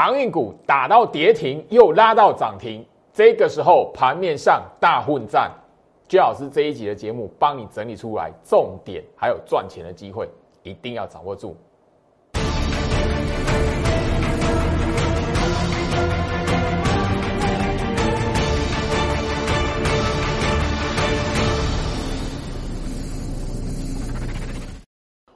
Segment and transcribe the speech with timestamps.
[0.00, 5.50] 航运股打到跌停，又拉到涨停，这个时候盘面上大混战。
[6.06, 10.30] 居老师这一集的节目帮你整理出来重点，还有赚钱的机会，
[10.62, 11.56] 一定要掌握住。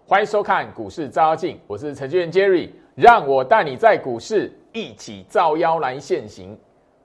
[0.06, 6.56] 欢迎收看股市照妖镜，我是程序员 Jerry，让我带你在股市一起照妖来现行。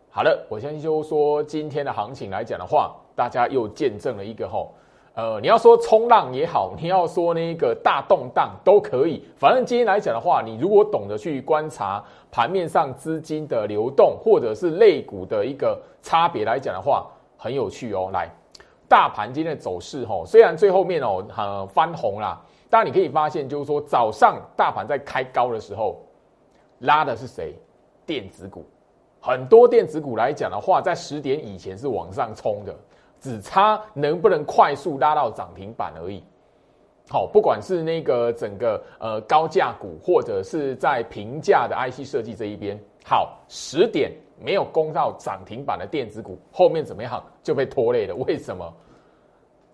[0.09, 4.73] 好了，我先就说今天的行情来讲的话，大家又见证了一个吼，
[5.13, 18.09] 呃，你要说冲浪也好，你要说那个大动荡都可以，反正今天来讲的话，你如果懂得去观察盘面上资金的流动，或者是类股的一个差别来讲的话，很有趣哦。
[18.11, 18.27] 来，
[18.89, 22.41] 大盘今天的走势吼，虽然最后面哦，呃，翻红啦。
[22.69, 26.01] 当，你可以发现，就是说早上大盘在开高的时候，
[26.79, 27.55] 拉的是谁？
[28.05, 28.65] 电子股，
[29.19, 32.75] 很多电子股来讲的话，在十点以前是往上冲的，
[33.19, 36.23] 只差能不能快速拉到涨停板而已。
[37.09, 48.15] 好，不管是那个整个呃高价股，或者是在平价的 IC 设计这一边，好，十点没有攻到涨停板的电子股，后面怎么样就被拖累了？
[48.15, 48.73] 为什么？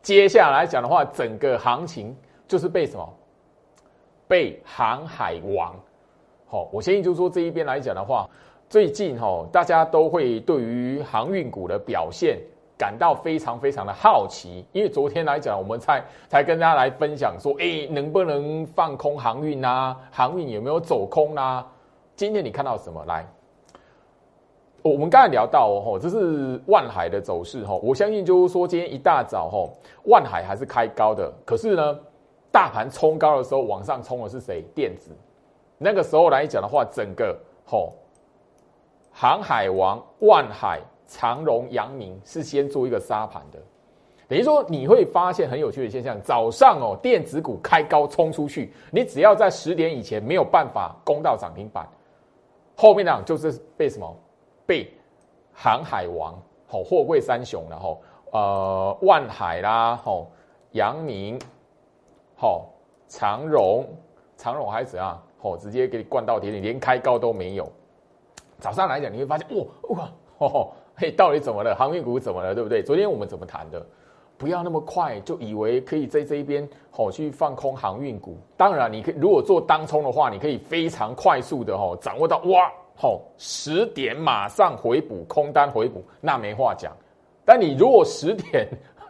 [0.01, 2.15] 接下来讲的话，整个行情。
[2.53, 3.09] 就是被什么？
[4.27, 5.73] 被航海王，
[6.45, 8.29] 好，我相信就是说这一边来讲的话，
[8.69, 12.37] 最近哈，大家都会对于航运股的表现
[12.77, 19.97] 感到非常非常的好奇，因为昨天来讲，我们才才跟大家来分享说，哎，能不能放空航运啊？
[20.11, 21.67] 航运有没有走空啊？
[22.15, 23.03] 今天你看到什么？
[23.05, 23.25] 来，
[24.83, 29.67] 我们刚才聊到哦，这是万海的走势哈，我相信就是说今天一大早哈，
[30.05, 31.99] 万海还是开高的，可是呢？
[32.53, 34.63] 大盘冲高的时候，往上冲的是谁？
[34.75, 35.09] 电子。
[35.79, 37.93] 那个时候来讲的话，整个吼，
[39.11, 43.57] 航海王、万海、长荣、阳明是先做一个沙盘的。
[44.27, 51.87] 等于说，你会发现很有趣的现象：早上哦，电子股开高冲出去，你只要在十点以前没有办法攻到涨停板，
[52.77, 54.15] 后面呢就是被什么？
[54.67, 54.87] 被
[55.53, 57.99] 航海王、吼货柜三雄，然后
[58.31, 60.31] 呃万海啦，吼
[60.73, 61.39] 阳明。
[62.43, 62.67] 好，
[63.07, 63.87] 长荣，
[64.35, 65.17] 长荣还是怎样？
[65.43, 67.71] 哦，直接给你灌到跌停，连开高都没有。
[68.59, 69.65] 早上来讲，你会发现，哇
[69.95, 71.73] 哇，哦，嘿，到底怎么了？
[71.73, 72.53] 航运股怎么了？
[72.53, 72.83] 对不对？
[72.83, 73.81] 昨天我们怎么谈的？
[74.37, 78.37] 不要那么快就以为可以在这一边好去放空航运股。
[78.57, 86.91] 当然，你可以如果做当冲的话，你可以非常快速的哦掌握到哇，好十点马上回补空单回补，那没话讲。
[87.45, 88.67] 但你如果十点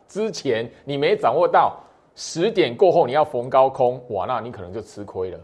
[0.07, 1.79] 之前你没掌握到。
[2.16, 5.40] 十点过后你要逢高空，哇，那你可能就吃亏了。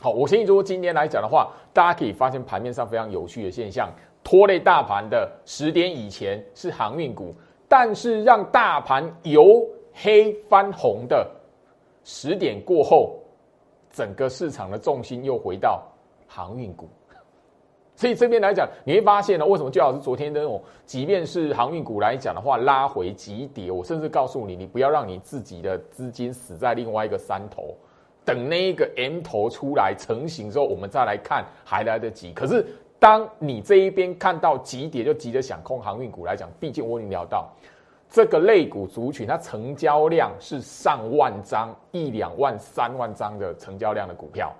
[0.00, 3.92] 好，我相信如果今天来讲的话，大家可以发现盘面上非常有趣的现象，
[4.24, 7.34] 拖累大盘的十点以前是航运股，
[7.68, 11.30] 但是让大盘由黑翻红的
[12.02, 13.16] 十点过后，
[13.90, 15.82] 整个市场的重心又回到
[16.26, 16.88] 航运股。
[18.00, 27.76] 所以这边来讲，你会发现呢，为什么最好是昨天那种，即便是航运股来讲的话，拉回急跌，我甚至告诉你，你不要让你自己的资金死在另外一个山头，
[28.24, 32.32] 等那一个 M 头出来成型之后，我们再来看还来得及。
[32.32, 32.64] 可是
[32.98, 37.50] 当你这一边看到急跌就急着想空航运股来讲，毕竟我已经聊到
[38.08, 44.50] 这个类股族群，它成交量是上万张、一两万、三万张的成交量的股票。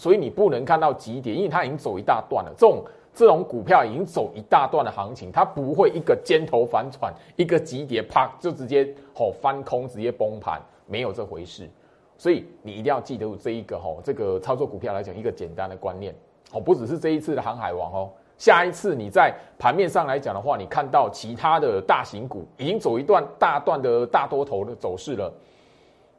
[0.00, 2.50] 所以你不能看到急跌，因为它已经走一大段了。
[2.56, 11.68] 这种这种股票已经走一大段的行情，它不会一个尖头反转，一个急跌啪就直接吼翻空，直接崩盘，没有这回事。
[12.16, 16.14] 所以你一定要记得这一个吼，这个操作股票来讲一个简单的观念
[16.52, 25.30] 哦，不只是这一次的航海王哦，下一次你在盘面上来讲的话，你看到其他的大型股已经走一段大段的大多头的走势了，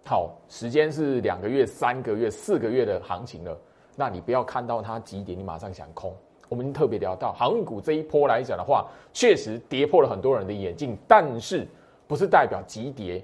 [0.05, 3.57] 好，时间是两个月、三个月、四个月的行情了。
[3.95, 6.13] 那你不要看到它几点，你马上想空。
[6.49, 11.67] 我们特别聊到航运股这一波来讲的话，确实跌破了很多人的眼镜，但是
[12.07, 13.23] 不是代表急跌，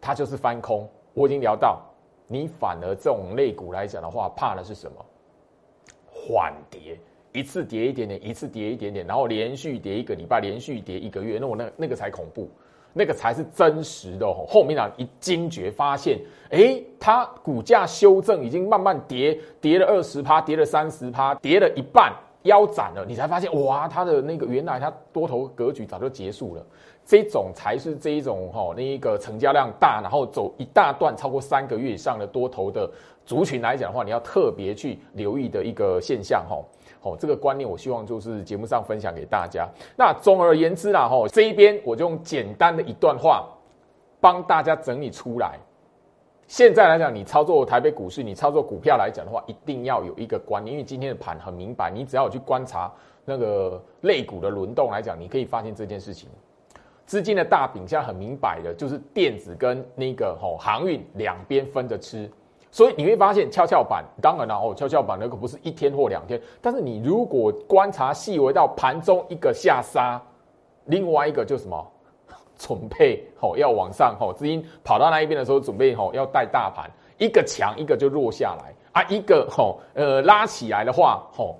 [0.00, 0.88] 它就是翻空。
[1.14, 1.80] 我已经聊到，
[2.26, 5.04] 你反而这种类股来讲的话，怕的是什么？
[6.10, 6.98] 缓跌，
[7.32, 12.48] 一次跌一点点，一次跌一点点，然后连续跌一个礼拜，连续跌一个月，那我那那个才恐怖。
[12.98, 14.46] 那个才是真实的哦。
[14.48, 22.10] 后面呢一惊觉发现，哎，它股价修正已经慢慢跌，跌了二十趴，跌了三十趴，跌了一半，
[22.44, 23.04] 腰斩了。
[23.06, 26.66] 你才发现，哇，它的那个原来它多头格局早就结束了。
[27.04, 32.90] 这种才是这一种哈，那一个成交量大，然后走一大段超过三个月以上的多头的
[33.26, 36.56] 族群来讲的话，你要特别去留意的一个现象哈。
[37.06, 39.68] 哦这个观念我希望就是节目上分享给大家。
[39.96, 43.46] 那总而言之啦，吼，这一边我就用简单的一段话
[44.20, 45.56] 帮大家整理出来。
[46.48, 52.92] 现在来讲，你操作台北股市，你操作股票来讲的话，一定要有一个观念，因为今天的盘很明白，你只要去观察
[53.24, 56.28] 那个类股的轮动来讲，你可以发现这件事情。
[57.04, 62.30] 资金的大饼现在很明摆的，就是电子跟那个吼航运两边分着吃，
[62.76, 70.20] 所以你会发现跷跷板，当然了哦，跷跷板那个不是一天或两天，但是你如果观察细微到盘中一个下杀，
[70.84, 71.90] 另外一个就什么？
[72.58, 81.56] 准备哦要往上哦，资金跑到那一边的时候，准备哦要带大盘，一个强一个就弱下来啊，一个吼呃拉起来的话吼，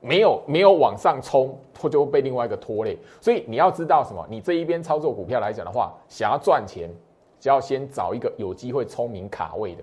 [0.00, 2.96] 没有没有往上冲，它就会被另外一个拖累。
[3.20, 4.24] 所以你要知道什么？
[4.30, 6.88] 你这一边操作股票来讲的话，想要赚钱，
[7.40, 9.82] 就要先找一个有机会聪明卡位的。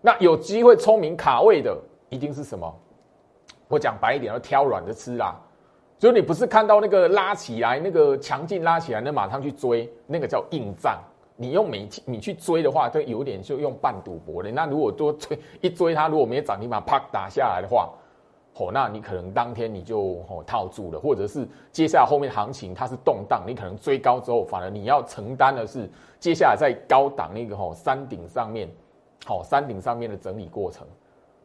[0.00, 1.76] 那有机会聪明卡位的，
[2.08, 2.74] 一定是什么？
[3.68, 5.38] 我讲白一点，要挑软的吃啦。
[5.98, 10.98] 所以你不是看到那个拉起来，那个强劲拉起来，那马上去追，那个叫硬仗。
[11.36, 14.50] 你用每你去追的话，就有点就用半赌博的。
[14.50, 17.90] 那如果多追一追它，如果没涨停板啪打下来的话，
[18.56, 25.88] 哦，那你可能当天你就哦套住了，或者是接下来后面行情它是动荡，你可能追高之后，反而你要承担的是
[26.18, 28.68] 接下来在高档那个吼山顶上面，
[29.24, 30.86] 好山顶上面的整理过程。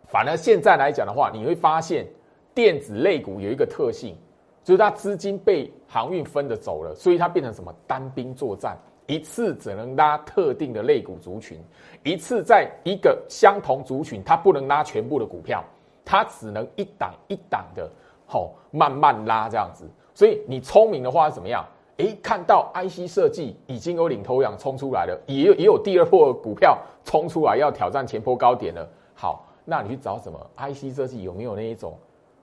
[0.08, 2.06] 反而现在来讲的话，你会发现
[2.54, 4.16] 电子类股有一个特性。
[4.64, 8.76] 就是它资金被航运分的走了，所以它变成什么单兵作战，
[9.06, 11.60] 一次只能拉特定的类股族群，
[12.04, 15.64] 一次在一个相同族群，它不能拉全部的股票，
[16.04, 17.88] 它只能一档一档的，
[18.26, 19.88] 吼慢慢拉这样子。
[20.16, 21.64] 所以你聪明的话怎么样？
[21.98, 28.88] 诶，看到 IC 设计已经有领头羊冲出来了，也有也有第二波股票冲出来要挑战前波高点了。
[29.14, 31.98] 好，那你去找什么 IC 设计有没有那一种？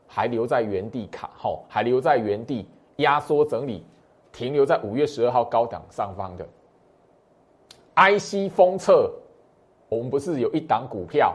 [0.07, 3.83] 还留在原地卡后，还留在原地压缩整理，
[4.31, 6.47] 停留在五月十二号高档上方的
[7.97, 9.11] IC 封测，
[9.89, 11.35] 我们不是有一档股票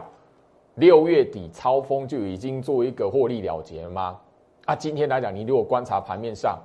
[0.76, 4.20] 六月底超峰就已经做一个获利了结了吗？
[4.64, 6.56] 啊，今天来讲，你如果观察盘面上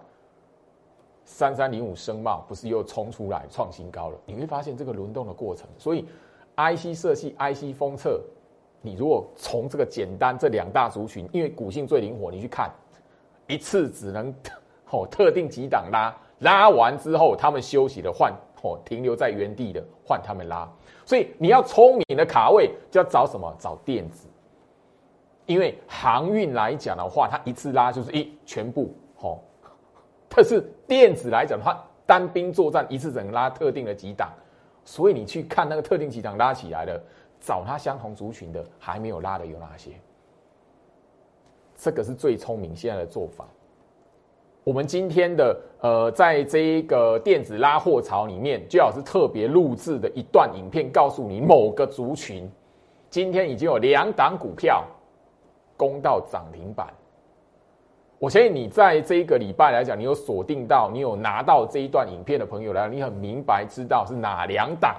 [1.25, 4.17] 三三零五声茂不是又冲出来创新高了？
[4.25, 6.05] 你会发现这个轮动的过程，所以
[6.55, 8.21] IC 设计、IC 封测。
[8.81, 12.69] 你如果从这个简单这两大族群，因为股性最灵活，你去看
[13.47, 14.33] 一次只能
[14.91, 20.69] 哦特定几档拉，拉完之后他们休息了换哦停留在原地的换他们拉，
[21.05, 23.55] 所以你要聪明的卡位就要找什么？
[23.57, 24.27] 找电子，
[25.45, 29.39] 因为航运来讲的话，它一次拉就是一全部哦，
[30.35, 34.31] 但是电子来讲的话，单兵作战一次只能拉特定的几档，
[34.83, 37.01] 所以你去看那个特定几档拉起来了。
[37.45, 39.91] 找它相同族群的还没有拉的有哪些？
[41.75, 43.45] 这个是最聪明现在的做法。
[44.63, 52.49] 我们今天的呃，在这一个电子拉货潮里面，最好是特别录制的一段影片，告诉你某个族群
[53.09, 54.85] 今天已经有两档股票
[55.75, 56.87] 攻到涨停板。
[58.19, 64.95] 我相信你在这一个礼拜来讲，你有锁定到，你有拿到这一段影片的朋友来，你很明白知道是哪两档。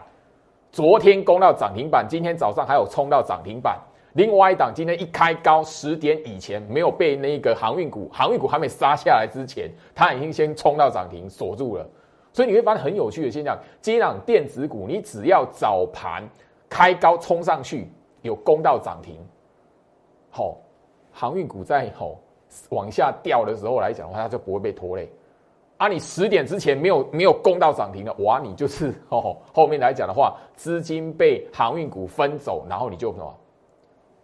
[0.71, 3.81] 昨天攻到涨停板，今天早上还有冲到涨停板。
[4.13, 11.89] 另外一档今天一开高，十点以前没有被那个航运股，航运股还没杀下来之前，它已经先冲到涨停锁住了。
[12.33, 16.23] 所以你会发现很有趣的现象：，这档电子股，你只要早盘
[16.69, 17.91] 开高冲上去，
[18.23, 19.17] 有攻到涨停，
[20.31, 20.59] 好，
[21.13, 22.19] 航运股在吼
[22.71, 25.09] 往下掉的时候来讲的话，它就不会被拖累。
[25.77, 33.35] 啊，你十点之前没有没有攻到涨停的，哇，你就是哦，后面来讲的话，资金被航运股分走，然后你就什么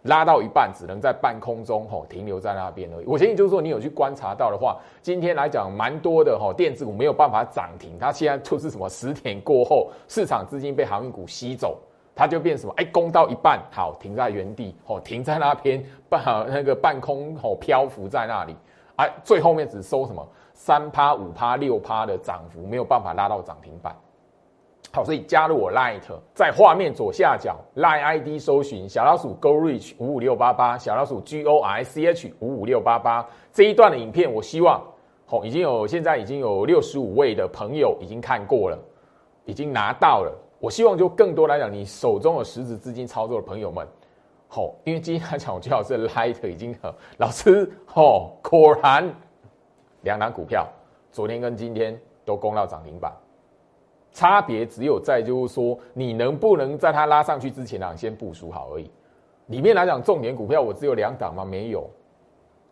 [0.03, 3.05] 拉到一半，只能在半空中吼停留在那边而已。
[3.05, 11.77] 我相信就是说，你有去观察到的话，今天来讲蛮多的哈，电子股没有办法涨停，它现在就是什么十点过后，市场资金被航运股吸走，
[12.15, 12.73] 它就变什么？
[12.77, 18.55] 哎，攻到一半，好停在原地，哦，停在那边半 那个半空哦漂浮在那里，
[18.97, 20.27] 哎，最后面只收什么？
[20.53, 23.95] 三趴、五趴、六趴的涨幅没有办法拉到涨停板。
[24.93, 26.01] 好，所以加入我 Light，
[26.35, 34.83] 在画面左下角 Light ID 搜寻小老鼠 Go Reach 五五六八八，小老鼠 G O R C H 五五六八八这一段的影片，我希望
[35.25, 38.77] 好已经有现在已经有六十五位的朋友已经看过了，
[39.45, 40.31] 已经拿到了。
[40.61, 43.85] 我希望就更多来讲，你手中有实质资金操作的朋友们，
[44.47, 46.73] 好，因为今天来讲，我最好是 Light 已经
[47.17, 49.11] 老师哦，果然。
[50.03, 50.67] 两档股票，
[51.11, 53.11] 昨天跟今天都攻到涨停板，
[54.11, 58.89] 差别只有在就是说，你能不能在它拉上去之前啊，先部署好而已。
[59.47, 61.45] 里面来讲，重点股票我只有两档吗？
[61.45, 61.87] 没有，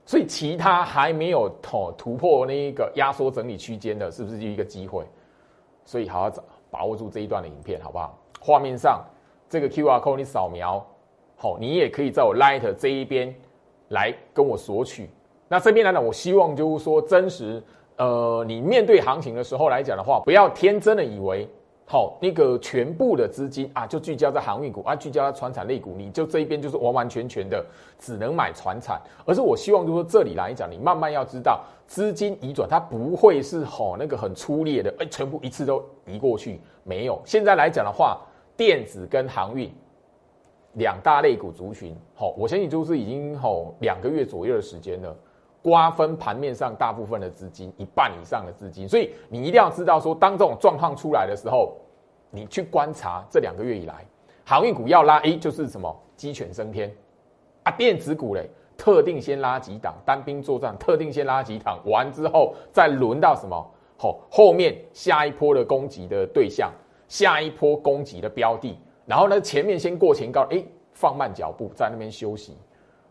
[0.05, 5.05] 所以其他还没有突突破那一个压缩整理区间的，是不是就一个机会？
[5.86, 8.18] 所以好好找把握住这一段的影片，好不好？
[8.40, 9.04] 画面上
[9.50, 10.86] 这个 Q R code 你扫描，
[11.36, 13.34] 好，你也可以在我 Light 这一边
[13.90, 15.10] 来跟我索取。
[15.48, 17.62] 那这边来讲，我希望就是说真实，
[17.98, 21.48] 呃，你面对行情的时候来讲的话，不要天真的以为。
[21.91, 27.65] 好，那个全部的资金啊，就聚焦在航运股啊，聚焦在船产类股，你就这一边就是完完全全的
[27.98, 29.01] 只能买船产。
[29.25, 37.19] 而是我希望，就是说这里来讲，你慢慢要知道，资金移转它不会是吼那个很粗略的，哎，全部一次都移过去，没有。
[37.25, 38.22] 现在来讲的话，
[38.55, 39.67] 电子跟航运
[40.74, 45.17] 两大类股族群，好，我相信就是已经吼两个月左右的时间了。
[45.62, 51.75] 瓜分盘面上大部分的资金，一半以上的资金，所以你一定要知道说，当这种状况出来的时候，
[52.32, 54.06] 你去观察这两个月以来，
[54.46, 56.89] 航运股要拉，哎，就是什么鸡犬升天。
[57.63, 63.72] 啊，电子股嘞，特定先拉几档，单兵作战，特定先拉几档，完之后再轮到什么？
[63.98, 66.72] 后后面下一波的攻击的对象，
[67.10, 70.63] 下一波攻击的标的，然后呢前面先过前高，哎，
[70.94, 72.58] 放慢脚步在那边休息，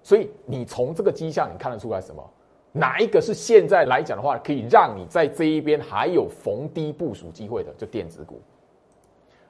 [0.02, 2.24] 所以你从这个迹象你看得出来什么？
[2.72, 7.72] 哪一个是现在来讲的话，可以让你在这一边还有逢低部署机会的？
[7.78, 8.40] 就电子股，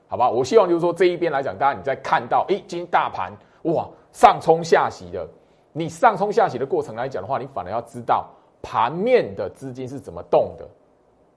[0.07, 0.31] 好吧？
[0.31, 3.33] 我希望就是说这一边来讲，大家你在看到，哎，今天大盘
[3.63, 5.29] 哇上冲下洗的，
[5.73, 8.31] 你上冲下洗的过程来讲的话，你反而要知道
[8.63, 10.67] 盘面的资金是怎么动的，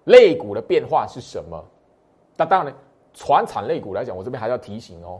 [0.06, 1.64] 类股的变化是什么。
[2.38, 2.74] 那当然，
[3.14, 5.20] 船产类股来讲，我这边还要提醒哦。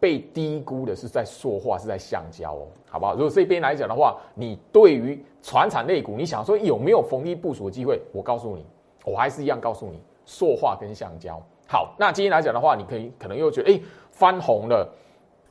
[0.00, 3.14] 被低估的是在塑化，是在橡胶哦，好不好？
[3.14, 8.00] 如果这边来讲的话，你对于船产类股，你想说有没有逢低部署的机会？
[8.12, 8.64] 我告诉你，
[9.04, 11.40] 我还是一样告诉你，塑化跟橡胶。
[11.66, 14.88] 好，那今天来讲的话，你可以可能又觉得，哎，翻红了。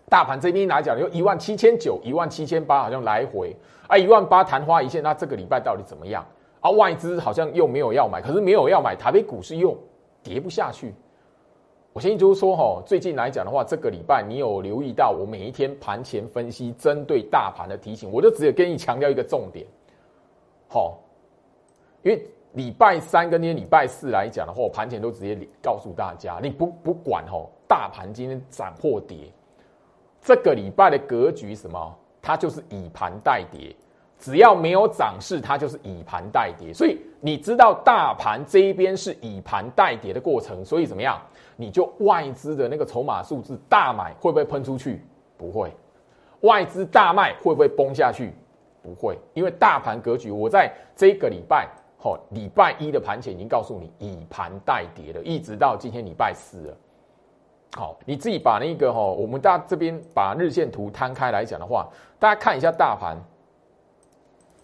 [0.09, 3.53] 大盘这边来讲，有一万七千九、一万七千八，好像来回
[3.87, 5.03] 啊，一万八昙花一现。
[5.03, 6.25] 那这个礼拜到底怎么样？
[6.61, 9.77] 啊，外资好像又没有要买，可是没有要买，台北股市又
[10.23, 10.95] 跌不下去。
[11.97, 19.65] 我先就是说哈，最近来讲的话，这个礼拜你有留意到我每一天盘前分析针对大盘的提醒，我就只有跟你强调一个重点，
[20.69, 20.99] 好，
[22.03, 22.23] 因为
[22.53, 29.17] 礼拜三跟今天礼拜四来讲的话，我盘前都直接告诉大家，你不不管哈，大盘今天涨或跌，
[30.21, 33.75] 这个礼拜的格局什么，它就是以盘代跌。
[34.19, 36.73] 只要没有涨势，它就是以盘代跌。
[36.73, 41.21] 所以你知道大盘这一边是以盘代跌的过程，所以怎么样？
[41.57, 45.03] 你就外资的那个筹码数字大买会不会喷出去？
[45.35, 45.69] 不会。
[46.41, 48.31] 外资大卖会不会崩下去？
[48.81, 49.17] 不会。
[49.33, 56.77] 因为大盘格局，我在这个礼拜，好礼拜一的盘前已经告诉你以盘代跌了，一直到今天礼拜四了。
[57.75, 63.17] 好，你自己把那个哈，我们大这边把日线图摊开来讲的话，大家看一下大盘。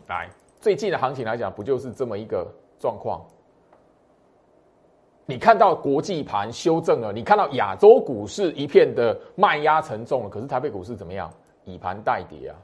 [0.07, 2.47] 来，最近的行情来讲，不就是这么一个
[2.79, 3.21] 状况？
[5.25, 11.32] 你看到国际盘修正了，你看到亚洲股市一片的卖压沉重了，可是台北股市怎么样？
[11.65, 12.56] 以盘代跌啊！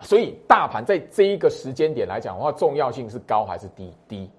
[0.00, 3.92] 所以大盘在这一个时间点来讲的话，重要性是高还是低？
[4.08, 4.30] 低，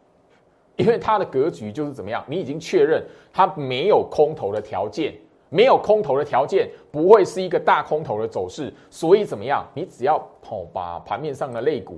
[0.76, 2.24] 因为它的格局就是怎么样？
[2.28, 5.14] 你已经确认它没有空头的条件。
[5.52, 9.66] 没有空头的条件，不会是一个大空头的走势，所以怎么样？
[9.74, 11.98] 你只要哦把盘面上的类股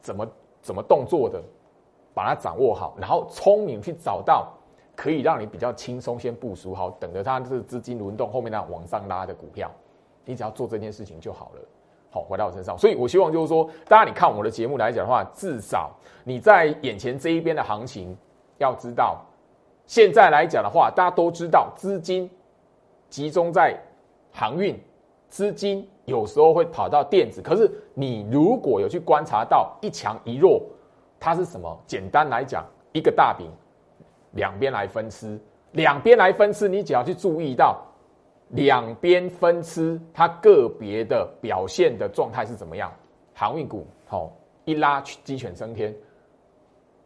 [0.00, 0.26] 怎么
[0.60, 1.40] 怎么动作的，
[2.14, 4.52] 把它掌握好，然后聪明去找到
[4.94, 9.70] 可以让你比较轻松先部署好，等着它这资金轮动后面那往上拉的股票，
[10.24, 11.60] 你只要做这件事情就好了。
[12.10, 15.90] 好，回到我身上，所以我希望就是说，大家你看我的节目来讲的话，至少
[16.24, 18.16] 你在眼前这一边的行情，
[18.58, 19.20] 要知道，
[19.86, 22.30] 现在来讲的话，大家都知道资金。
[23.08, 23.78] 集中在
[24.32, 24.74] 航运
[25.28, 27.42] 资金，有时候会跑到电子。
[27.42, 30.62] 可是你如果有去观察到一强一弱，
[31.22, 31.78] 它是什么？
[31.86, 33.48] 简单来讲，一个大饼，
[34.32, 36.68] 两边来分吃，两边来分吃。
[36.68, 37.80] 你只要去注意到
[38.48, 42.92] 两边分吃，它个别的表现的状态是怎么样？
[43.34, 44.32] 航运股好
[44.64, 45.94] 一拉去，鸡犬升天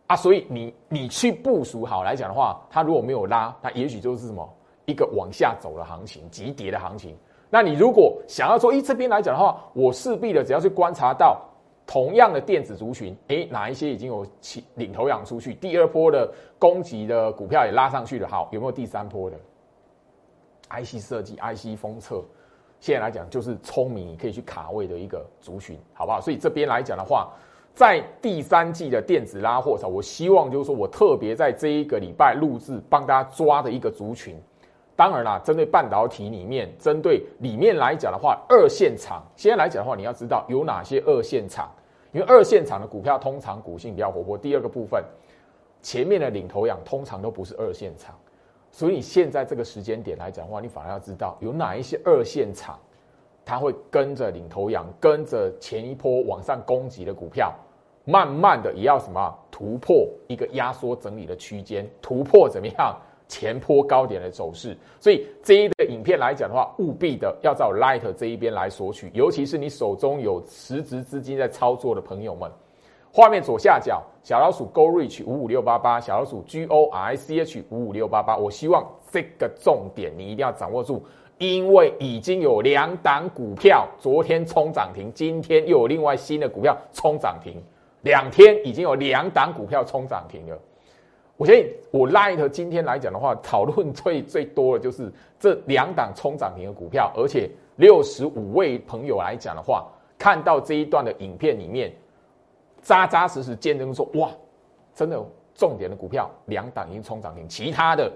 [0.06, 0.16] 啊！
[0.16, 4.48] 所以你你去部署好来讲的话，它如果没有拉，它也许就是什么？
[4.86, 7.14] 一个往下走的行情，急跌的行情。
[7.50, 11.38] 那你如果想要说，诶，这边来讲的话，我势必的只要去观察到
[11.86, 16.28] 同样的电子族群，诶，哪一些已经有起领头羊出去，第二波的
[16.58, 19.36] 攻击的股票也拉上去了，好，有没有第三波的
[20.68, 22.24] ？IC 设计、IC 封测，
[22.80, 26.20] 现在来讲就是聪明，可以去卡位的一个族群，好不好？
[26.20, 27.32] 所以这边来讲的话，
[27.72, 34.36] 在第三季的电子拉货上，我希望就是说我特别在这一个礼拜录制，帮大家抓的一个族群。
[34.96, 41.70] 当然啦，针对半导体里面，针对里面来讲的话，二线厂现在来讲的话，你要知道有哪些二线厂，
[42.16, 44.38] 因为二线厂的股票通常股性比较活泼。
[44.38, 45.04] 第二个部分，
[45.82, 48.14] 前面的领头羊通常都不是二线厂，
[48.70, 52.78] 所以现在这个时间点来讲的话，你反而要知道有哪一些二线厂，
[53.44, 57.54] 它会跟着领头羊，跟着前一波往上攻击的股票，
[58.06, 62.98] 慢慢的也要什么突破一个压缩整理的区间，突破怎么样？
[63.28, 72.50] 前坡高点的走势，所以这一个影片来讲的话，务必的要在 Light 这一边来索取，尤其是你手中有实质资金在操作的朋友们。
[73.12, 78.36] 画面左下角小老鼠 Go Reach 五五六八八，小老鼠 G O R C H 五五六八八。
[78.36, 81.02] 我希望这个重点你一定要掌握住，
[81.38, 87.60] 因为已经有两档股票昨天冲涨停，今天又有另外新的股票冲涨停，
[88.02, 90.58] 两天已经有两档股票冲涨停了。
[91.36, 101.92] 我相信我 Light 今天来讲的话，讨论最最多的就是这两档冲涨停的股票，而且六十五位朋友来讲的话，看到这一段的影片里面，
[102.80, 104.30] 扎扎实实见证说，哇，
[104.94, 105.22] 真的
[105.54, 108.10] 重点的股票两档已经冲涨停，其他的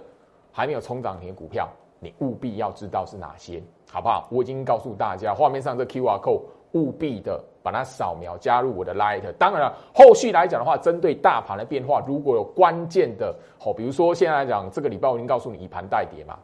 [0.51, 4.29] 还没有冲涨停的股票，你务必要知道是哪些，好不好？
[4.31, 6.41] 我已经告诉大家，画面上这 QR code
[6.73, 7.39] 务必的。
[7.63, 16.39] 把它扫描加入我的 Light，当然了，后续来讲的话，针对大盘的变化，如果有关键的，好，比如说现在来讲，这个礼拜我已经告诉你以盘代跌嘛，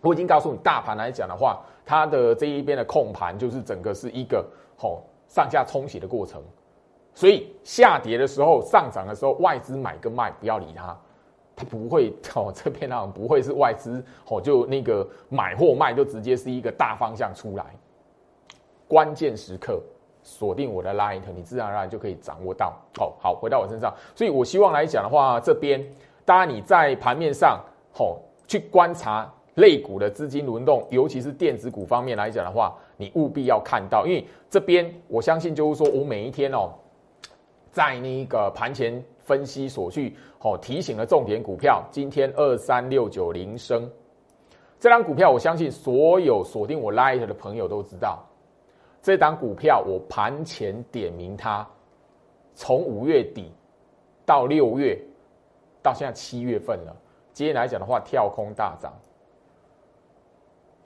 [0.00, 4.44] 我已经告诉你大盘来讲的话，它的这一边的控盘就是整个是一个
[4.76, 6.42] 好上下冲洗的过程，
[7.14, 10.98] 所以下跌的时候、上涨的时候，外资买跟卖不要理它，
[11.54, 17.64] 它不会哦， 这边呢不会是外资哦，就那个买或卖就直接是一个大方向出来，
[18.88, 19.80] 关键时刻。
[20.24, 22.72] 锁定我的 Light，你自然而然就可以掌握到。
[22.98, 25.80] 哦，好，回到我身上，所以我希望来讲的话，这边
[26.24, 27.62] 当然你在盘面上，
[27.92, 36.72] 吼，去观察类股的资金轮动，尤其是电子股方面来讲的话，你务必要看到，因为这边我相信就是说我每一天哦，
[37.70, 43.88] 在那个盘前分析所去，哦提醒了重点股票，今天二三六九零升
[44.80, 48.24] 这张股票，我相信所有锁定我 Light 的朋友都知道。
[49.04, 51.68] 这档股票，我盘前点名它，
[52.54, 53.52] 从五月底
[54.24, 54.98] 到六月，
[55.82, 56.96] 到现在七月份了。
[57.34, 58.90] 今天来讲的话，跳空大涨。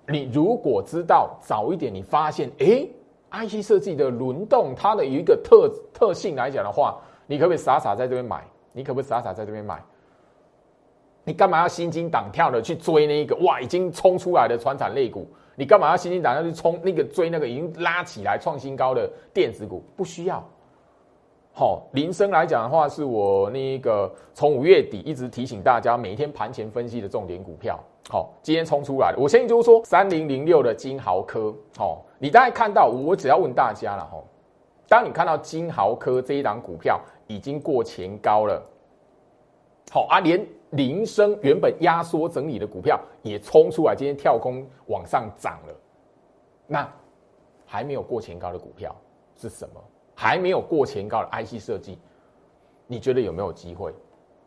[0.09, 2.85] 你如果知道早一点，你发现哎
[3.31, 8.45] ，IC 设计的轮动，它的一个特特性来讲的话，你可不可以傻傻在这边买？
[8.73, 9.81] 你可不可以傻傻在这边买？
[11.23, 15.25] 你干嘛要心惊胆跳的去追那一个哇，已经冲出来的传产类股？
[15.59, 19.83] 你干嘛要心惊胆跳去冲那个追那个已经拉起来创新高的电子股？
[19.97, 20.41] 不需要。
[21.53, 27.77] 好，林生来讲的话，是我那个从五月底一直提醒大家，每天盘前分析的重点股票。
[28.09, 29.17] 好，今天冲出来了。
[29.19, 31.53] 我相信就是说，三零零六的金豪科。
[31.77, 34.23] 好，你大概看到，我只要问大家了哈。
[34.89, 38.63] 当你看到金豪科这一档股票已经过前高了，
[39.91, 40.47] 好啊，连。
[40.71, 45.75] 铃声原本压缩整理的股票也冲出来，今天跳空往上涨了。
[46.67, 46.87] 那
[47.65, 48.95] 还没有过前高的股票
[49.37, 49.83] 是什么？
[50.15, 51.99] 还没有过前高的 IC 设计，
[52.87, 53.95] 你觉得有没有机会？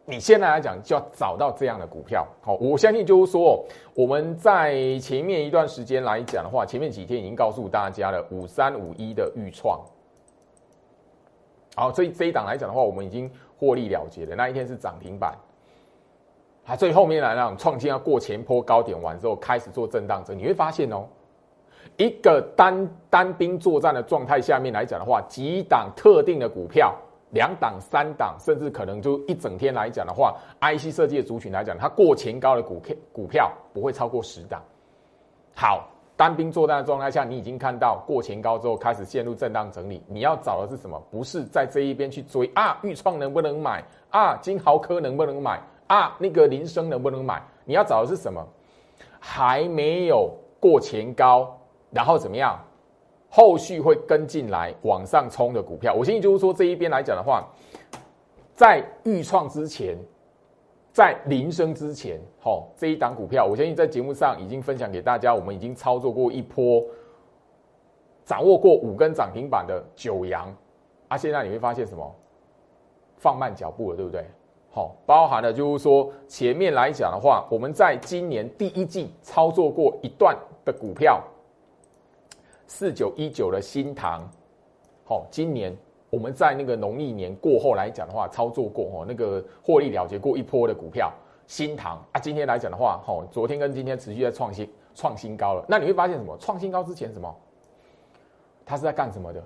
[0.06, 2.28] 你现在来讲就要找到这样的股票。
[2.42, 9.80] 好，我相信就是说，我们在前面一段时间来讲的话，前面几天已经告诉大家了，五三五一的预创。
[11.76, 14.36] 好，这这一档来讲的话，我们已经获利了结了。
[14.36, 15.38] 那一天是涨停板。
[16.66, 21.06] 啊，最后面来让创新要过前坡高点完之后，开始做震荡整，你会发现哦，
[21.98, 26.96] 一个单单兵作战的状态下面来讲的话，几档特定的股票，
[27.32, 34.62] 两档、三档，甚至可能就一整天来讲的话，IC 设计的族群来讲，它过前高的股票股票不会超过十档。
[35.56, 41.02] 好，单兵作战的状态下，你已经看到过前高之后开始陷入震荡整理，你要找的是什么？
[41.10, 44.38] 不是在这一边去追啊，豫创能不能买啊？
[44.38, 45.60] 金豪科能不能买？
[45.92, 47.44] 啊，那个铃声能不能买？
[47.66, 48.42] 你要找的是什么？
[49.20, 51.54] 还没有过前高，
[51.90, 52.58] 然后怎么样？
[53.30, 55.94] 后续会跟进来往上冲的股票。
[55.94, 57.46] 我相信就是说这一边来讲的话，
[58.56, 59.98] 在预创之前，
[60.94, 66.82] 在铃声之前，好这一档股票，我相信在节目上已经分享给大家，我们已经操作过一波，
[68.24, 70.56] 掌握过五根涨停板的九阳，
[71.10, 72.16] 啊，现在你会发现什么？
[73.18, 74.26] 放慢脚步了，对不对？
[74.74, 81.22] 好，包含了就是说，前面来讲的话，我们在今年第一季操作过一段的股票，
[82.68, 84.22] 四九一九的新塘，
[85.04, 85.76] 好，今年
[86.10, 91.12] 我们在那个农历年过后来讲的话，操作过哦，那个获利了结过一波的股票，
[91.48, 95.66] 新塘啊，今天来讲的话，好，昨天跟今天持续在创新创新高了。
[95.68, 96.38] 那你会发现什么？
[96.38, 97.36] 创新高之前什么？
[98.66, 99.44] 它是在干什么的？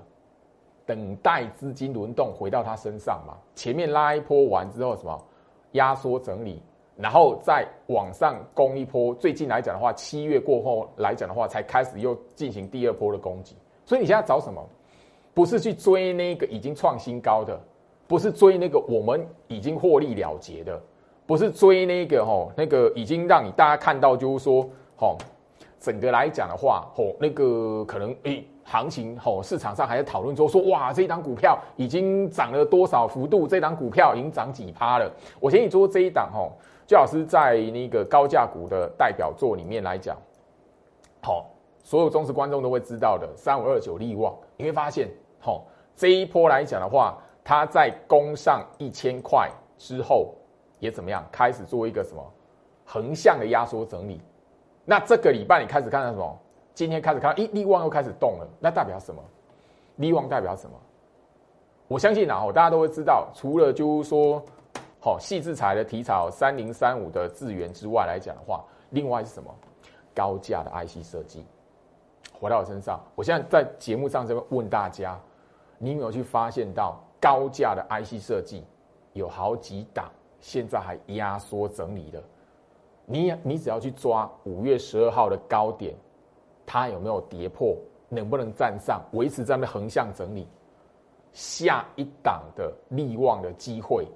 [0.85, 3.35] 等待资金轮动回到它身上嘛。
[3.55, 5.23] 前面拉一波完之后，什么？
[5.71, 6.61] 压缩整理，
[6.95, 9.13] 然后再往上攻一波。
[9.15, 13.57] 最近来讲的话，七月过后来讲的话，才开始又进行第二波的攻击。
[13.83, 14.65] 所以你现在找什么？
[15.33, 17.59] 不是去追那个已经创新高的，
[18.07, 20.81] 不是追那个我们已经获利了结的。
[21.27, 25.17] 不是追那个吼，那个已经让你大家看到，就是说，吼，
[25.79, 33.47] 整个来讲的话，吼，那个可能诶，行情吼，市场上还在讨论说说，哇，这一档股票已经涨了多少幅度？
[33.47, 35.11] 这档股票已经涨几趴了？
[35.39, 36.51] 我建议说这一档吼，
[36.87, 40.17] 最好是在那个高价股的代表作里面来讲，
[41.21, 41.45] 好，
[41.83, 45.09] 所有忠实观众都会知道的，三五二九利旺，你会发现，
[45.39, 50.33] 吼，这一波来讲的话，它在攻上一千块之后。
[50.79, 51.25] 也怎么样？
[51.31, 52.21] 开始做一个什么
[52.83, 54.19] 横向的压缩整理？
[54.85, 56.39] 那这个礼拜你开始看到什么？
[56.73, 59.21] 今天开始看到，咦，利旺又开始动了，那代表什么？
[59.95, 60.77] 利旺代表什么？
[61.87, 64.43] 我相信啊，大家都会知道，除了就是说，
[64.99, 69.53] 好细制材的题材三零三五的资源之外来讲的话，另外是什么？
[70.13, 71.45] 高价的 IC 设计。
[72.33, 75.19] 回到我身上，我现在在节目上这边问大家，
[75.77, 78.63] 你有没有去发现到高价的 IC 设计
[79.13, 80.11] 有好几档？
[80.41, 82.21] 现在还压缩整理的，
[83.05, 85.95] 你你只要去抓五月十二号的高点，
[86.65, 87.77] 它有没有跌破，
[88.09, 90.47] 能不能站上，维持这样的横向整理，
[91.33, 94.07] 下一档的利旺的机会，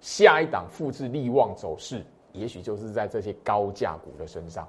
[0.00, 4.68] 下一档复制利旺走势，也许就是在这些高价股的身上。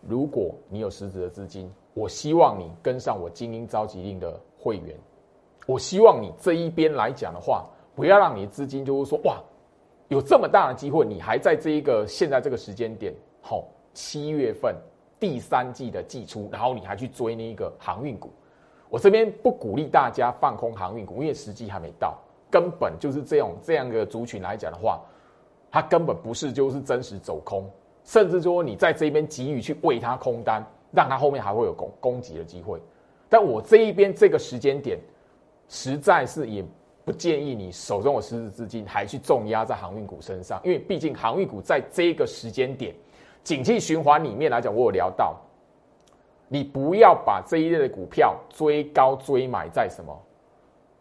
[0.00, 4.96] 如果你有实质的资金，我希望你跟上我精英召集令的会员，
[5.66, 7.68] 我希望你这一边来讲的话。
[7.94, 9.38] 不要让你资金就是说哇，
[10.12, 14.76] 有这么大的机会，你还在这一个现在这个时间点，好，七月份
[15.18, 18.30] 第三季的季初，然后你还去追那一个航运股。
[18.90, 22.18] 我这边不鼓励大家放空航运股，因为时机还没到，
[22.50, 25.00] 根本就是这种这样的族群来讲的话，
[25.70, 27.64] 它根本不是就是真实走空，
[28.04, 32.78] 甚至说你在这边急于去为它空单，让它后面还会有攻攻击的机会。
[33.30, 34.98] 但我这一边这个时间点，
[35.68, 36.62] 实在是也。
[37.04, 42.94] 不建议你手中有实质资金还去重压在航运股身上，因为毕竟航运股在这个时间点，
[43.42, 45.36] 景气循环里面来讲，我有聊到，
[46.46, 50.16] 你不要把这一类的股票追高追买在什么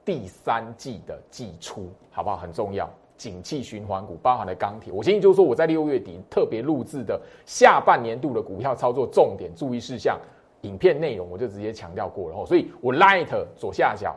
[0.03, 2.35] 第三季的季初，好不好？
[2.35, 4.91] 很重要，景气循环股包含了钢铁。
[4.91, 10.19] 我建议就是说，我在六月底特别录制的下半年度的股票操作重点注意事项
[10.61, 12.45] 影片内容，我就直接强调过了。
[12.47, 14.15] 所以我 light 左下角。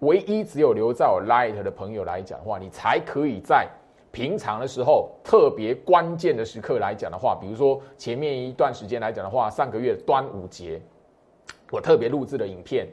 [0.00, 3.68] 唯一只有留在我 Light 的朋友来讲的话，你才可以在
[4.10, 10.80] 平常的时候特别关键的时刻来讲的话，比如说前面一段时间来讲的话，上个月端午节，
[11.70, 12.88] 我特别录制的影片，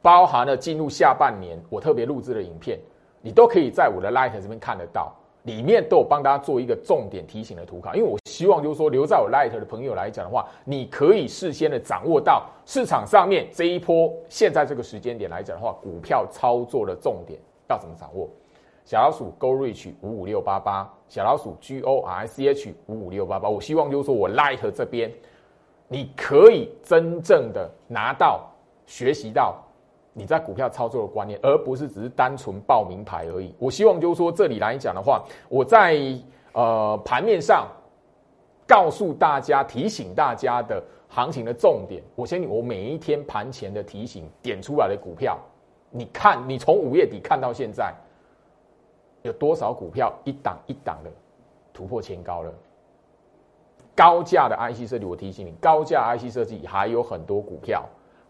[0.00, 2.78] 包含了进入下半年我特别录制的影片，
[3.20, 5.14] 你都可以在我的 Light 这边看得到。
[5.46, 18.28] 里面都有帮大家做一个重点提醒的图卡，因为我希望就是说留在我 Light 的朋友来讲的话，你可以事先的掌握到市场上面这一波现在这个时间点来讲的话，股票操作的重点要怎么掌握？
[18.84, 25.12] 小老鼠 Go Reach 五五六八八，小老鼠 G O R C H 五五六八八，我希望就是说我 Light 这边
[25.88, 28.48] 你可以真正的拿到
[28.86, 29.56] 学习到。
[30.18, 33.54] 你在股票操作的观念，而不是只是单纯报名牌而已。
[33.58, 36.00] 我希望就是说，这里来讲的话，我在
[36.52, 37.68] 呃盘面上
[38.66, 42.02] 告诉大家、提醒大家的行情的重点。
[42.14, 45.38] 我相信我每一天盘前的提醒点出来的股票，
[45.90, 47.94] 你看，你从五月底看到现在，
[49.20, 51.10] 有多少股票一档一档的
[51.74, 52.50] 突破前高了？
[53.94, 57.84] 高价的 IC 设计，我提醒你，高价 IC 设计还有很多股票。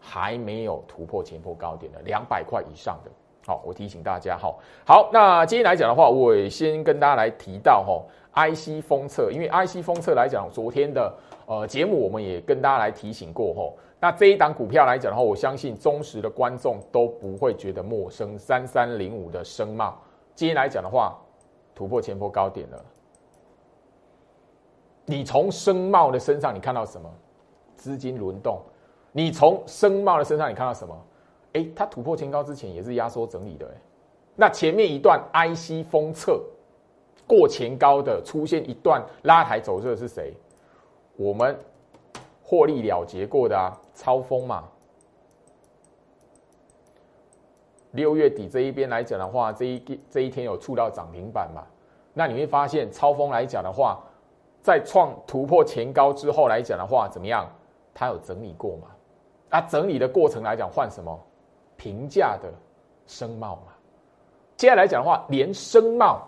[0.09, 3.11] 还没有突破前波高点的两百块以上的，
[3.45, 4.55] 好，我提醒大家哈。
[4.85, 8.01] 好，那今天来讲的话，我也先跟大家来提到哈
[8.33, 11.13] ，IC 封测，因为 IC 封测来讲，昨天的
[11.45, 13.73] 呃节目我们也跟大家来提醒过哈。
[13.99, 18.39] 那这一档股票来讲的话，我相信忠实的观众都不会觉得陌生。
[18.39, 20.01] 三三零五的声貌，
[20.35, 21.17] 今天来讲的话，
[21.75, 22.85] 突破前波高点了。
[25.05, 27.09] 你从声貌的身上，你看到什么？
[27.75, 28.59] 资金轮动。
[29.11, 30.95] 你从声茂的身上，你看到什么？
[31.53, 33.65] 哎，它突破前高之前也是压缩整理的。
[33.65, 33.81] 哎，
[34.35, 36.43] 那前面一段 IC 封测
[37.25, 40.33] 过前高的出现一段拉抬走势的是谁？
[41.15, 41.57] 我们
[42.43, 44.63] 获利了结过的啊，超风嘛。
[47.91, 51.63] 六月底这一边来讲的话，这一这一天有触到涨停板嘛？
[52.13, 53.99] 那你会发现超风来讲的话，
[54.61, 57.49] 在创突破前高之后来讲的话，怎么样？
[57.95, 58.89] 它有整理过嘛？
[59.49, 61.19] 啊，整理的过程来讲，换什么？
[61.77, 62.51] 平价的
[63.05, 63.73] 声貌嘛。
[64.55, 66.27] 接下来讲的话，连声貌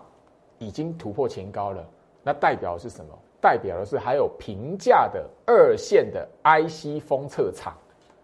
[0.58, 1.84] 已经突破前高了，
[2.22, 3.12] 那代表的是什么？
[3.40, 7.74] 代表的是还有平价的二线的 IC 封测厂，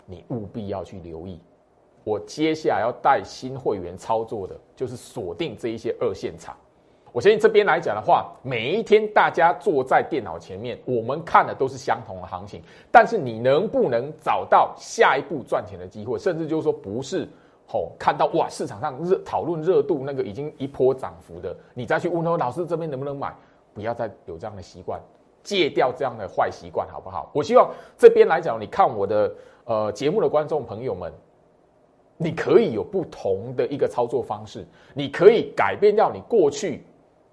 [0.05, 1.41] 你务必要去留意。
[2.05, 6.57] 我接下来要带新会员操作的，就是锁定这一些二线厂。
[7.17, 17.27] 我相信这边来讲的话，每一天大家坐在电脑前面，我们看的都是相同的行情，但是你能不能找到下一步赚钱的机会，甚至就是说不是
[17.67, 23.35] 吼看到哇市场上热讨论热度那个已经一波涨幅的，你再去问说老师这边能不能买？
[23.73, 25.01] 不要再有这样的习惯，
[25.43, 27.31] 戒掉这样的坏习惯，好不好？
[27.33, 29.33] 我希望这边来讲，你看我的
[29.65, 31.11] 呃节目的观众朋友们，
[32.19, 36.85] 你可以有不同的一个操作方式，你可以改变掉你过去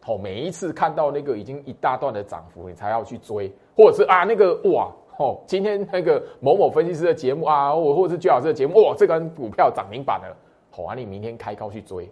[0.05, 10.35] 哦每一次看到那个已经一大段的涨幅，你才要去追，或者是啊那个哇哦今天那个某某分析师的节目啊，我或者是居老师的节目哇这个股票涨停板了，
[10.71, 12.09] 好啊你明天开高去追。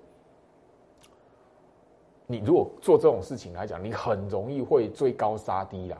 [2.27, 5.97] 你如果做这种事情来讲，你很容易会追高杀低啦。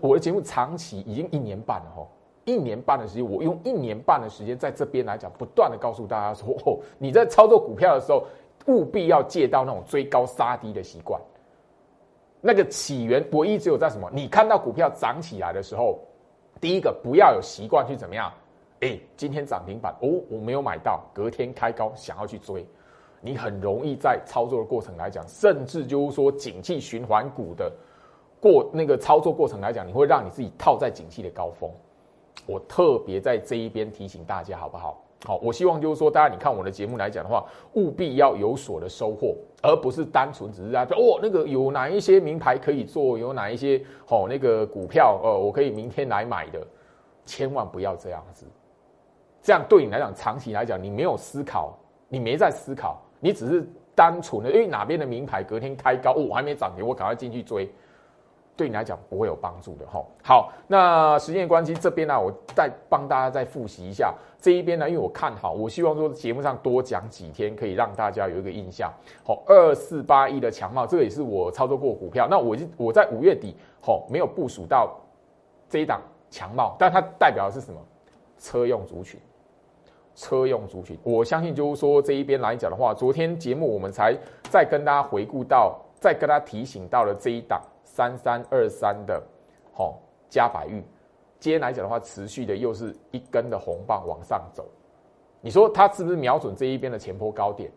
[0.00, 2.06] 我的节目长期已经一年半了哈，
[2.44, 8.24] 一年半的时间，我用一年半的时间在这边来讲，不断的告诉大家说，哦，你在操作股票的时候，
[8.66, 11.20] 务必要戒到那种追高杀低的习惯。
[12.40, 14.08] 那个起源，我一直有在什么？
[14.12, 15.98] 你看到股票涨起来的时候，
[16.60, 18.32] 第一个不要有习惯去怎么样？
[18.80, 22.64] 哎，今天涨停板哦，我没有买到，隔天开高想要去追。
[23.22, 27.72] 你很容易在操作的过程来讲，甚至就是说景气循环股的
[28.38, 31.68] 过那个操作过程来讲，你会让你自己套在景气的高峰。
[32.44, 35.02] 我特别在这一边提醒大家，好不好？
[35.24, 46.60] 好，我希望就是说，大家你看我的节目来讲的话，务必要有所的收获，而不是单纯只是啊哦，那个有哪一些名牌可以做，有哪一些哦那个股票呃，我可以明天来买的，
[47.24, 48.46] 千万不要这样子。
[49.42, 53.00] 这样对你来讲，长期来讲，你没有思考，你没在思考。
[53.18, 57.68] 你只是单纯的，因为哪边的名牌隔天开高，哦，我还没涨停，我赶快进去追，
[58.56, 60.02] 对你来讲不会有帮助的哈。
[60.22, 68.92] 好，那时间关系，这边呢，我再帮大家再复习一下这一边呢，因为我看好，我希望说节目上多讲几天，可以让大家有一个印象。
[69.22, 72.26] 好，二四八一的强茂，这个也是我操作过股票。
[72.30, 74.96] 那我我在五月底，好，没有部署到
[75.68, 77.78] 这一档强茂，但它代表的是什么？
[78.38, 79.20] 车用族群。
[80.18, 84.16] 车用族群，我相信就是说这一边来讲的话，昨天节目我们才
[84.48, 87.60] 再跟大家回顾到，再跟大家提醒到了这一档
[87.96, 89.22] 三三二三的，
[89.72, 90.84] 好加百玉，
[91.40, 94.66] 今天来讲的话，持续的又是一根的红棒往上走，
[95.40, 97.72] 你说它是不是瞄准这一边的前坡高点？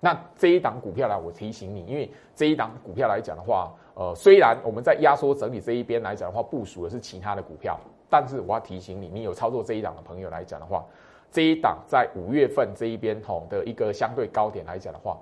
[0.00, 7.78] 那这一档股票来，我提醒你，因为这一档股票来讲的话，呃，虽然我们在压缩整理这一边来讲的话，部署的是其他的股票，
[8.10, 10.84] 但是我要提醒你，你有操作这一档的朋友来讲的话。
[11.30, 15.16] 这一档在五月份这一边吼的一个相对高点来讲的话，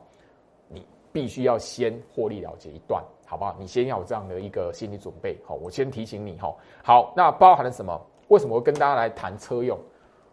[1.15, 3.55] 必须要先获利了结一段，好不好？
[3.57, 5.41] 你先要有这样的一个心理准备。
[5.47, 6.53] 好，我先提醒你哈。
[6.83, 7.97] 好，那包含了什么？
[8.27, 9.79] 为什么跟大家来谈车用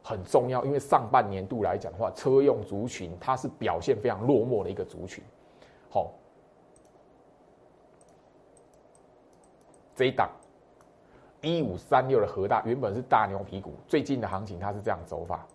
[0.02, 0.66] 很重要？
[0.66, 5.24] 因为上半年度来讲的话，车用族群它是表现非常落寞的一个族群。
[5.88, 6.12] 好，
[9.96, 10.32] 这一档
[11.42, 15.46] 一五三六的核大原本是大牛皮股，最近的行情它是这样走法。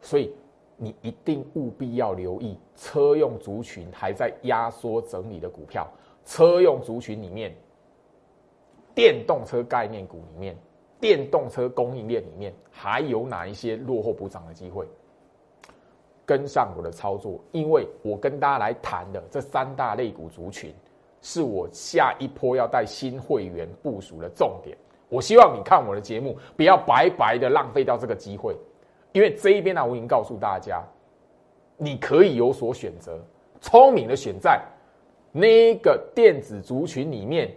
[0.00, 0.34] 所以
[0.76, 5.86] 你一定务必要留意车用族群还在压缩整理的股票，
[6.24, 7.54] 车用族群里面，
[8.94, 10.56] 电动车概念股里面，
[11.00, 14.86] 电动车供应链里面还有哪一些落后补涨的机会？
[16.24, 20.72] 跟上我的操作，因为我跟大家来谈的这三大类股族群，
[21.20, 24.76] 是我下一波要带新会员部署的重点。
[25.08, 28.56] 我希望你看我的节目，不要白白的浪费掉这个机会。
[29.12, 30.82] 因为这一边呢，我已经告诉大家，
[31.76, 33.20] 你可以有所选择，
[33.60, 34.60] 聪明的选在
[35.30, 37.54] 那个电子族群里面，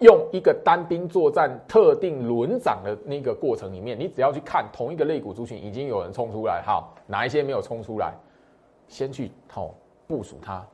[0.00, 8.14] 用一个单兵作战、特定轮涨的那个过程里面，你只要去看同一个类股族群已经有人冲出来，好，哪一些没有冲出来，
[8.86, 9.74] 先去哦
[10.06, 10.64] 部署它，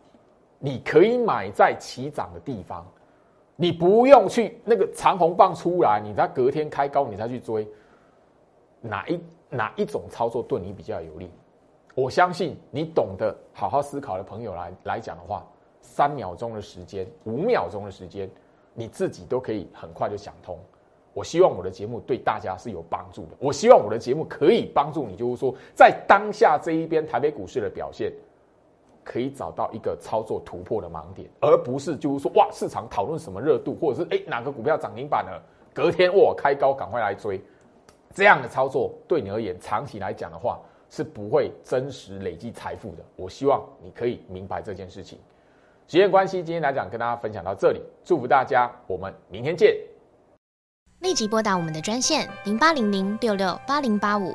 [0.59, 2.87] 你可以买在起涨的地方，
[3.57, 7.67] 你不用去那个长红棒出来，你在隔天开高你再去追，
[8.81, 9.19] 哪一？
[9.57, 11.31] 哪一种操作对你比较有利？
[11.95, 15.47] 我相信你懂得好好思考的朋友来来讲的话，
[15.81, 18.29] 三秒钟的时间，五秒钟的时间，
[18.73, 20.59] 你自己都可以很快就想通。
[21.13, 23.37] 我希望我的节目对大家是有帮助的。
[23.39, 28.13] 我希望我的节目可以帮助你，就是说在当下这一边台北股市的表现，
[29.05, 35.41] 可以找到一个操作突破的盲点，而不是就是说哇市场讨论什么热度，或者是哎哪个股票涨停板了，
[35.73, 37.41] 隔天哇开高赶快来追，
[38.15, 43.05] 这样的操作对你而言长期来讲的话是不会真实累积财富的。
[43.17, 45.19] 我希望你可以明白这件事情。
[45.89, 49.77] 时间关系，今天来讲跟大家分享到这里，祝福大家，我们明天见。
[51.01, 54.35] 立即拨打我们的专线零八零零六六八零八五